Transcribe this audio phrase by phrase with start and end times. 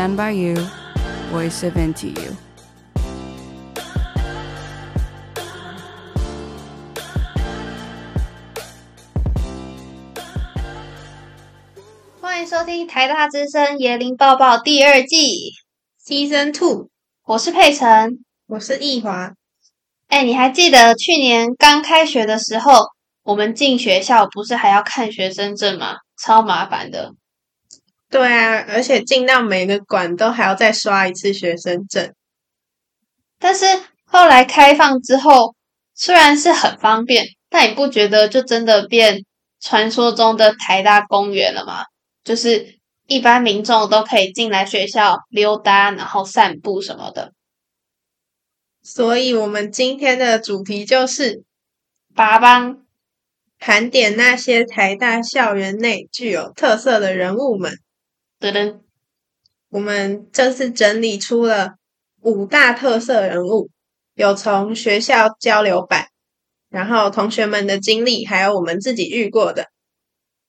[0.00, 0.54] stand by you,
[1.30, 2.34] voice of NTU。
[12.18, 15.52] 欢迎收听台大之声椰林抱抱第二季
[16.02, 16.88] Season Two。
[17.26, 19.34] 我是佩岑，我是易华。
[20.08, 22.72] 哎，你还记得去年刚开学的时候，
[23.22, 25.96] 我们进学校不是还要看学生证吗？
[26.16, 27.12] 超麻烦的。
[28.10, 32.12] 对啊，而且进到每个馆都还要再刷一次学生证。
[33.38, 33.64] 但是
[34.04, 35.54] 后来开放之后，
[35.94, 39.24] 虽然是很方便，但你不觉得就真的变
[39.60, 41.84] 传说中的台大公园了吗？
[42.24, 47.32] 就是一般民众都可以进来学校溜达，然后散步什么的。
[48.82, 51.44] 所以，我们今天的主题就是
[52.14, 52.82] 拔帮，
[53.58, 57.72] 盘点那些台大校园内具有特色的人物们。
[58.40, 58.80] 噔噔，
[59.68, 61.74] 我们这次整理出了
[62.22, 63.68] 五大特色人物，
[64.14, 66.06] 有从学校交流版，
[66.70, 69.66] 然后同学们的经历，还有我们自己遇过的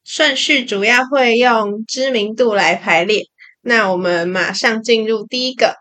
[0.05, 3.25] 顺序，主要会用知名度来排列。
[3.59, 5.75] 那我们马上进入第一个，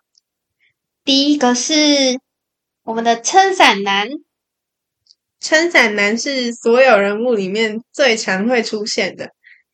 [1.04, 1.72] 第一个是
[2.82, 4.08] 我们的撑伞男。
[5.38, 9.30] 撑伞男是所有人物里面最常会出现的。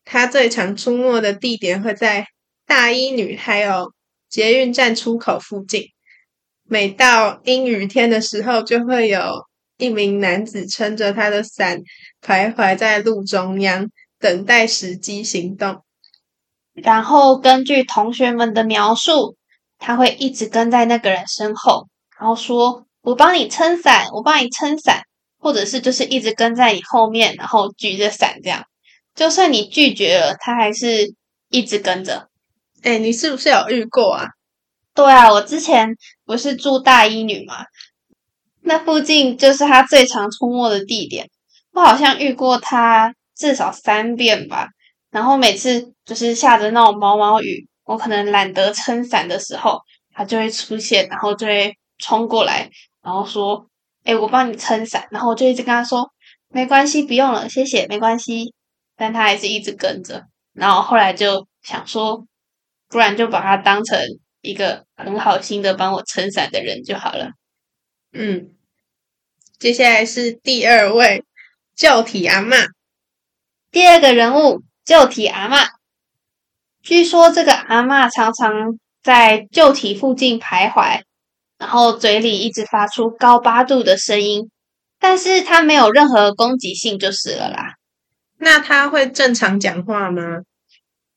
[0.09, 2.25] 他最常出没的地点会在
[2.65, 3.91] 大一女还有
[4.29, 5.83] 捷运站出口附近。
[6.63, 9.45] 每到阴雨天的时候，就会有
[9.77, 11.81] 一名男子撑着他的伞，
[12.21, 15.83] 徘徊在路中央，等待时机行动。
[16.73, 19.35] 然后根据同学们的描述，
[19.77, 25.01] 他会一直跟在那个人身后，然后说：“我帮你撑伞，我帮你撑伞。”
[25.39, 28.63] 或者是就是一直跟在你后面，然后举着伞这样。
[29.17, 31.15] 就算你拒绝了，他还是
[31.49, 32.29] 一直跟着。
[32.83, 34.27] 哎，你是不是有遇过啊？
[34.93, 35.89] 对啊，我之前
[36.23, 37.65] 不是住大一女嘛，
[38.61, 41.27] 那附近就是他最常出没的地点。
[41.73, 44.67] 我好像遇过他至少三遍吧。
[45.09, 49.79] 然后每次就是下着那种毛毛雨，我可能懒得撑伞的时候，
[50.13, 52.69] 他就会出现，然后就会冲过来，
[53.01, 53.67] 然后说
[54.05, 56.07] ：“哎，我帮你撑伞。”然后我就一直跟他说
[56.53, 58.53] ：“没关系，不用了，谢谢，没关系。”
[58.97, 62.25] 但他还是一直跟着，然后后来就想说，
[62.89, 63.99] 不然就把他当成
[64.41, 67.29] 一个很好心的帮我撑伞的人就好了。
[68.11, 68.49] 嗯，
[69.59, 71.23] 接下来是第二位
[71.75, 72.69] 旧体阿嬷，
[73.69, 75.67] 第二个人物旧体阿嬷。
[76.81, 81.01] 据说这个阿嬷常常在旧体附近徘徊，
[81.59, 84.49] 然后嘴里一直发出高八度的声音，
[84.97, 87.76] 但是他没有任何攻击性就是了啦。
[88.39, 90.21] 那他会正常讲话吗？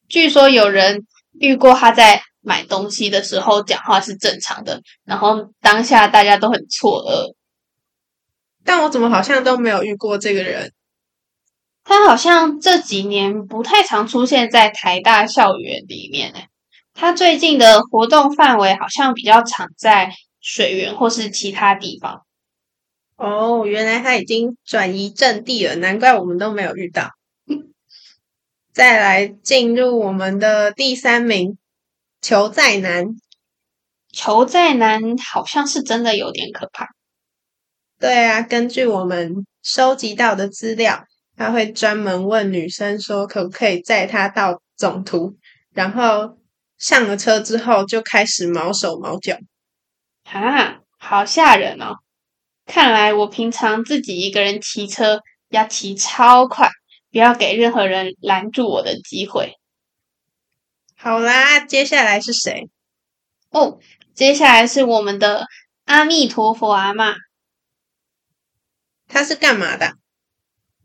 [0.09, 1.07] 据说有人
[1.39, 7.35] 遇过他在买东西的时候讲话是正常的，然后当下大家都很错愕。
[8.65, 10.73] 但我怎么好像都没有遇过这个人？
[11.85, 16.47] 他好像这几年不太常出现在台大校园里面诶。
[16.93, 22.27] 他最近的活动范围好像比较常在水源或是其他地方。
[23.21, 27.11] 哦，原来他已经转移阵地了，难怪我们都没有遇到。
[28.73, 31.59] 再来进入我们的第三名，
[32.23, 33.09] 求债男。
[34.11, 36.89] 求债男好像是真的有点可怕。
[37.99, 41.05] 对啊，根据我们收集到的资料，
[41.37, 45.37] 他会专门问女生说可不可以载他到总图，
[45.75, 46.39] 然后
[46.79, 49.37] 上了车之后就开始毛手毛脚。
[50.25, 51.97] 啊，好吓人哦！
[52.71, 56.71] 看来我平常自己一个人骑车要骑超快，
[57.11, 59.57] 不要给任何人拦住我的机会。
[60.95, 62.71] 好啦，接下来是谁？
[63.51, 63.81] 哦，
[64.15, 65.49] 接下来是我们的
[65.87, 67.17] 阿弥陀佛阿嬷。
[69.09, 69.95] 他是干嘛的？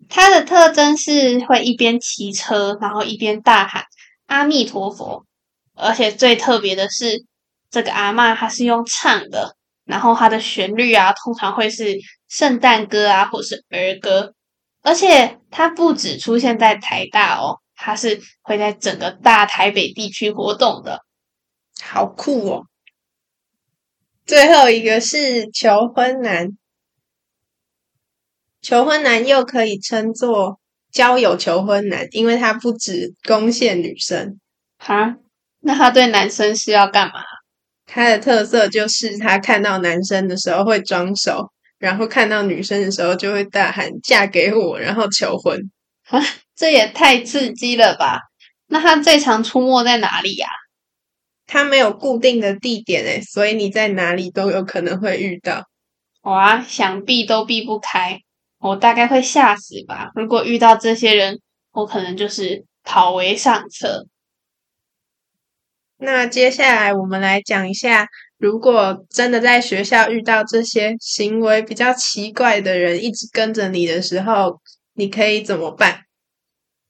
[0.09, 3.83] 他的特征是会一边骑车，然后一边大喊
[4.25, 5.23] 阿弥陀佛。
[5.75, 7.25] 而且最特别的是，
[7.69, 9.55] 这个阿嬷她是用唱的。
[9.85, 11.97] 然后它的旋律啊，通常会是
[12.27, 14.33] 圣诞歌啊，或是儿歌，
[14.81, 21.01] 而且它不只出现在台大哦，它是会在整个大台北地区活动的，
[21.81, 22.63] 好酷哦！
[24.25, 26.57] 最后一个是求婚男，
[28.61, 30.59] 求婚男又可以称作
[30.91, 34.39] 交友求婚男，因为他不止攻陷女生。
[34.79, 35.17] 哈，
[35.59, 37.21] 那他对男生是要干嘛？
[37.85, 45.59] 他的特色就是他看到男生的时候会装熟，然后看到女生的时候就会大喊“嫁给我”，然后求婚。
[46.09, 46.21] 啊，
[46.55, 48.19] 这也太刺激了吧！
[48.67, 50.47] 那他最常出没在哪里呀？
[51.47, 55.65] 他没有固定的地点诶，所以你在哪里都有可能会遇到。
[56.23, 58.19] 哇，想避都避不开，
[58.59, 60.09] 我大概会吓死吧。
[60.15, 61.39] 如果遇到这些人，
[61.71, 64.07] 我可能就是跑为上策。
[65.97, 68.07] 那接下来我们来讲一下，
[68.37, 74.59] 如果真的在学校遇到这些行为比较奇怪的人一直跟着你的时候，
[74.93, 76.01] 你可以怎么办？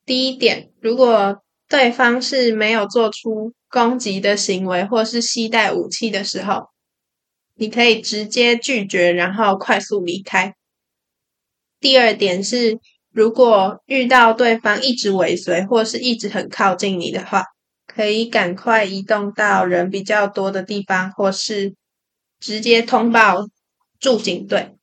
[0.05, 6.69] 第一点，如果对方是没有做出攻击的行为，或是携带武器的时候，
[7.55, 10.55] 你可以直接拒绝，然后快速离开。
[11.79, 12.79] 第二点是，
[13.11, 17.43] 如果遇到对方一直尾随，或是一直很靠近你的话，
[17.95, 21.73] 可以赶快移动到人比较多的地方，或是
[22.39, 23.47] 直接通报
[23.99, 24.75] 驻警队。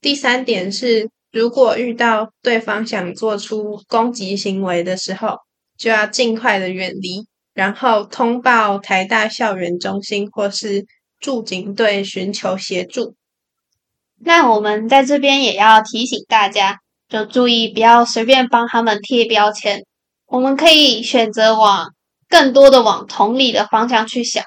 [0.00, 5.38] 第三点是，如果遇到对方想做出攻击行为的时候，
[5.76, 10.86] 就要尽快的远离，然后通报台大校园中心或是
[11.18, 13.16] 驻警队寻求协助。
[14.20, 16.78] 那我们在这边也要提醒大家，
[17.08, 19.84] 就注意不要随便帮他们贴标签。
[20.26, 21.92] 我们可以选择往
[22.28, 24.44] 更多的往同理的方向去想，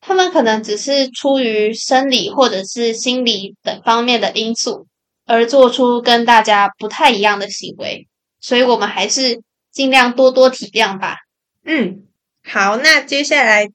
[0.00, 4.86] 他们可能只是出于生理或者是心理等方面的因素，
[5.26, 8.08] 而做出跟大家不太一样的行为，
[8.40, 11.16] 所以我们还是尽量多多体谅吧。
[11.64, 12.04] 嗯，
[12.42, 13.68] 好，那接下来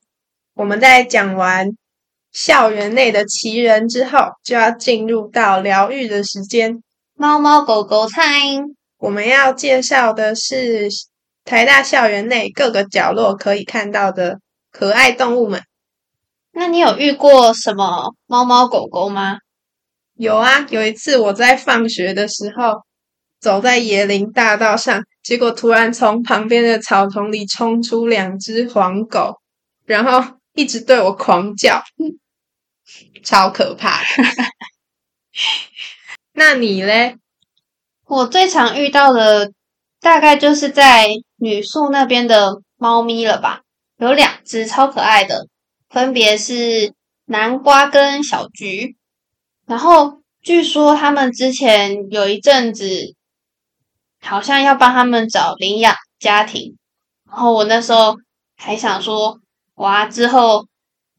[0.55, 1.69] 我们在讲完
[2.31, 6.81] 校园内的奇人之后，就要进入到疗愈的时间，
[7.13, 8.73] 猫猫狗狗 time。
[8.97, 10.89] 我们要介绍的是。
[11.45, 14.39] 台大校园内各个角落可以看到的
[14.71, 15.61] 可爱动物们。
[16.51, 19.37] 那你有遇过什么猫猫狗狗吗？
[20.15, 22.83] 有啊，有一次我在放学的时候，
[23.41, 29.39] 走在椰林大道上，结果突然从旁边的草丛里冲出两只黄狗，
[29.85, 31.83] 然后一直对我狂叫，
[33.23, 34.05] 超可怕的。
[36.33, 37.17] 那你嘞？
[38.05, 39.51] 我最常遇到的。
[40.03, 41.07] 大概就是在
[41.37, 43.61] 女宿那边的猫咪了吧，
[43.97, 45.47] 有两只超可爱的，
[45.89, 48.97] 分别是南瓜跟小橘。
[49.65, 53.15] 然后据说他们之前有一阵子
[54.19, 56.77] 好像要帮他们找领养家庭，
[57.25, 58.17] 然后我那时候
[58.57, 59.39] 还想说，
[59.75, 60.67] 哇，之后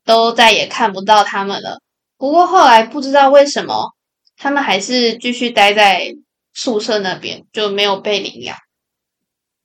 [0.05, 1.81] 都再也看不到他们了。
[2.19, 3.93] 不过后来不知道为什么，
[4.37, 6.15] 他们还是继续待在
[6.53, 8.59] 宿舍那边，就没有被领养。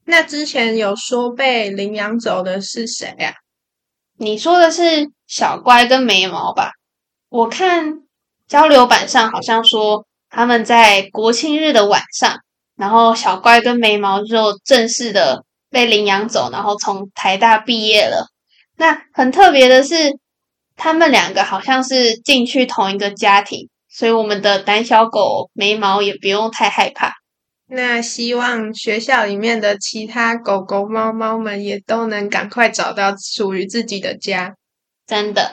[0.09, 3.35] 那之前有说被领养走的是谁呀？
[4.17, 6.71] 你说的是小乖跟眉毛吧？
[7.29, 8.00] 我看
[8.47, 12.39] 交流板上好像说他们在国庆日的晚上，
[12.75, 18.25] 然后小乖跟眉毛就正式的被领养走，然后从台大毕业了。
[18.77, 20.17] 那很特别的是，
[20.75, 27.13] 他们两个好像是进去同一个家庭，所以我们的胆小狗眉毛也不用太害怕。
[27.71, 34.56] 那希望学校里面的其他狗狗、猫猫们也都能赶快找到属于自己的家。
[35.06, 35.51] 真的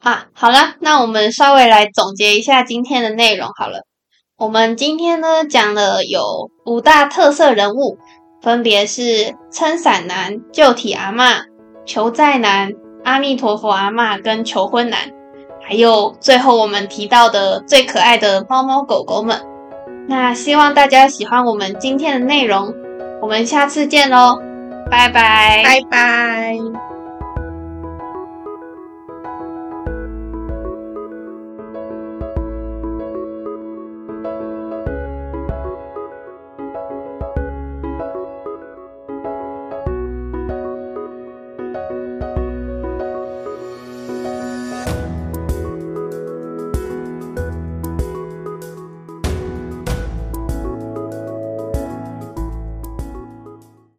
[0.00, 3.82] 啊，好了，那我们稍微来总结一下今天的内容好了。
[4.36, 7.98] 我们今天呢讲了有五大特色人物，
[8.40, 11.40] 分别是撑伞男、救体阿嬷、
[11.84, 12.70] 求债男、
[13.04, 15.10] 阿弥陀佛阿嬷跟求婚男，
[15.60, 19.47] 还有最后我们提到的最可爱的猫猫狗狗们。
[20.08, 22.74] 那希望大家喜欢我们今天的内容，
[23.20, 24.40] 我们下次见喽，
[24.90, 26.67] 拜拜，拜拜。